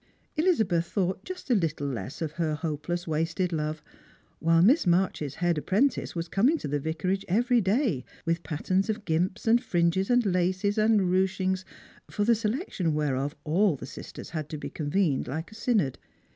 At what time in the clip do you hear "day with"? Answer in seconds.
7.61-8.41